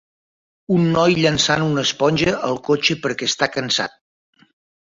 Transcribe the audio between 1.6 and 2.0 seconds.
una